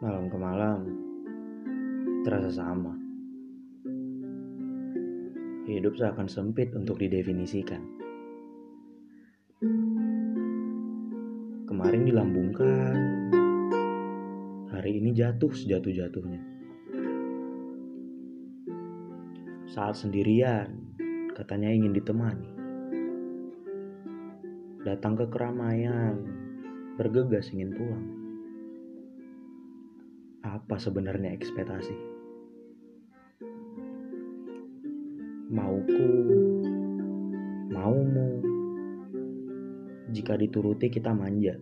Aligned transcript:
ke 0.00 0.38
malam 0.40 0.80
terasa 2.24 2.48
sama. 2.48 2.96
Hidup 5.68 5.92
seakan 5.92 6.24
sempit 6.24 6.72
untuk 6.72 6.96
didefinisikan. 6.96 7.84
Kemarin 11.68 12.08
dilambungkan, 12.08 12.96
hari 14.72 15.04
ini 15.04 15.12
jatuh 15.12 15.52
sejatuh-jatuhnya. 15.52 16.40
Saat 19.68 20.00
sendirian, 20.00 20.96
katanya 21.36 21.68
ingin 21.68 21.92
ditemani. 21.92 22.48
Datang 24.80 25.12
ke 25.20 25.28
keramaian, 25.28 26.24
bergegas 26.96 27.52
ingin 27.52 27.76
pulang. 27.76 28.19
Apa 30.40 30.80
sebenarnya 30.80 31.36
ekspektasi? 31.36 31.92
Mauku, 35.52 36.08
maumu, 37.68 38.40
jika 40.08 40.40
dituruti 40.40 40.88
kita 40.88 41.12
manja. 41.12 41.60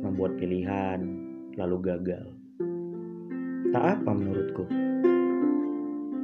Membuat 0.00 0.40
pilihan, 0.40 1.00
lalu 1.60 1.76
gagal. 1.92 2.26
Tak 3.68 3.84
apa 4.00 4.10
menurutku. 4.16 4.64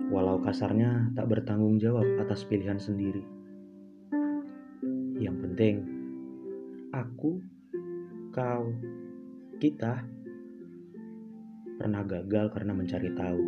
Walau 0.09 0.41
kasarnya 0.41 1.13
tak 1.13 1.29
bertanggung 1.29 1.77
jawab 1.77 2.09
atas 2.25 2.49
pilihan 2.49 2.81
sendiri. 2.81 3.21
Yang 5.21 5.37
penting, 5.45 5.77
aku, 6.97 7.45
kau, 8.33 8.73
kita 9.61 10.01
pernah 11.77 12.01
gagal 12.09 12.49
karena 12.57 12.73
mencari 12.73 13.13
tahu, 13.13 13.41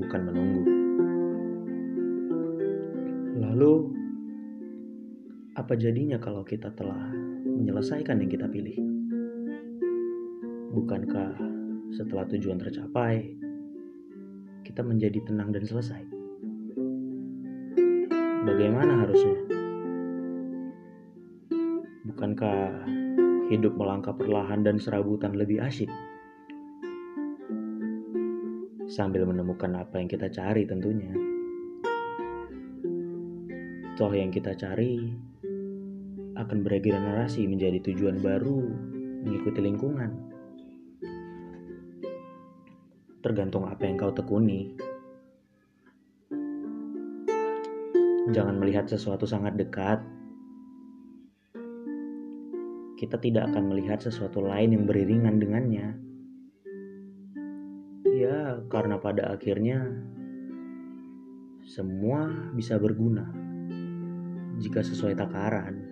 bukan 0.00 0.20
menunggu. 0.24 0.64
Lalu, 3.36 3.74
apa 5.60 5.76
jadinya 5.76 6.16
kalau 6.16 6.40
kita 6.40 6.72
telah 6.72 7.12
menyelesaikan 7.44 8.16
yang 8.16 8.32
kita 8.32 8.48
pilih? 8.48 8.80
Bukankah 10.72 11.36
setelah 11.92 12.24
tujuan 12.24 12.56
tercapai, 12.56 13.36
kita 14.64 14.80
menjadi 14.80 15.20
tenang 15.28 15.52
dan 15.52 15.68
selesai? 15.68 16.00
Bagaimana 18.48 19.04
harusnya? 19.04 19.36
Bukankah 22.08 23.04
hidup 23.46 23.78
melangkah 23.78 24.10
perlahan 24.10 24.66
dan 24.66 24.82
serabutan 24.82 25.38
lebih 25.38 25.62
asyik? 25.62 25.90
Sambil 28.90 29.22
menemukan 29.26 29.70
apa 29.78 30.02
yang 30.02 30.10
kita 30.10 30.26
cari 30.30 30.66
tentunya. 30.66 31.14
Toh 33.94 34.12
yang 34.12 34.34
kita 34.34 34.52
cari 34.58 35.14
akan 36.36 36.58
beregenerasi 36.66 37.48
menjadi 37.48 37.80
tujuan 37.86 38.18
baru 38.20 38.60
mengikuti 39.24 39.60
lingkungan. 39.62 40.10
Tergantung 43.22 43.66
apa 43.66 43.82
yang 43.86 43.96
kau 43.98 44.14
tekuni. 44.14 44.74
Jangan 48.30 48.58
melihat 48.58 48.90
sesuatu 48.90 49.22
sangat 49.22 49.54
dekat 49.54 50.02
kita 52.96 53.20
tidak 53.20 53.52
akan 53.52 53.76
melihat 53.76 54.00
sesuatu 54.00 54.40
lain 54.40 54.72
yang 54.72 54.84
beriringan 54.88 55.36
dengannya. 55.36 55.88
Ya, 58.16 58.64
karena 58.72 58.96
pada 58.96 59.36
akhirnya 59.36 59.84
semua 61.68 62.32
bisa 62.56 62.80
berguna 62.80 63.28
jika 64.56 64.80
sesuai 64.80 65.12
takaran. 65.12 65.84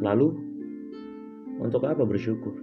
Lalu, 0.00 0.32
untuk 1.60 1.84
apa 1.84 2.00
bersyukur? 2.08 2.56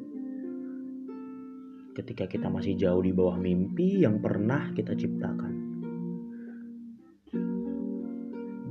Ketika 1.93 2.25
kita 2.25 2.49
masih 2.49 2.73
jauh 2.73 3.05
di 3.05 3.13
bawah 3.13 3.37
mimpi 3.37 4.01
yang 4.01 4.17
pernah 4.17 4.73
kita 4.73 4.97
ciptakan. 4.97 5.53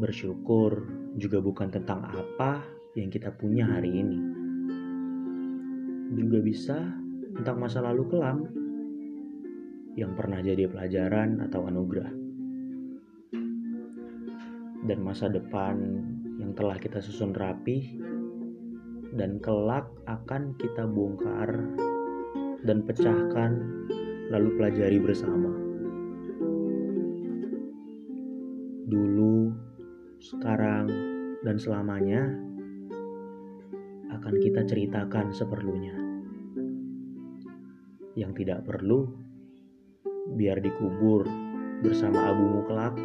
Bersyukur 0.03 0.91
juga 1.15 1.39
bukan 1.39 1.71
tentang 1.71 2.03
apa 2.11 2.76
yang 2.97 3.13
kita 3.13 3.29
punya 3.37 3.69
hari 3.69 3.93
ini. 3.93 4.19
Juga 6.17 6.39
bisa 6.41 6.79
tentang 7.37 7.61
masa 7.61 7.85
lalu 7.85 8.09
kelam 8.09 8.39
yang 10.01 10.17
pernah 10.17 10.41
jadi 10.41 10.65
pelajaran 10.65 11.45
atau 11.45 11.69
anugerah. 11.69 12.13
Dan 14.87 14.99
masa 15.05 15.29
depan 15.29 15.77
yang 16.41 16.57
telah 16.57 16.81
kita 16.81 17.05
susun 17.05 17.37
rapi 17.37 18.01
dan 19.13 19.37
kelak 19.45 19.89
akan 20.09 20.57
kita 20.57 20.89
bongkar 20.89 21.53
dan 22.65 22.81
pecahkan 22.81 23.61
lalu 24.33 24.49
pelajari 24.57 24.99
bersama. 25.01 25.53
Dulu, 28.87 29.51
sekarang, 30.23 30.87
dan 31.43 31.59
selamanya 31.59 32.47
akan 34.27 34.43
kita 34.43 34.67
ceritakan 34.67 35.31
seperlunya. 35.31 35.95
Yang 38.19 38.43
tidak 38.43 38.67
perlu, 38.67 39.07
biar 40.35 40.59
dikubur 40.59 41.23
bersama 41.87 42.35
abumu 42.35 42.67
kelak 42.67 42.99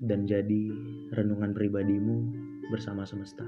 dan 0.00 0.24
jadi 0.24 0.72
renungan 1.12 1.52
pribadimu 1.52 2.24
bersama 2.72 3.04
semesta. 3.04 3.44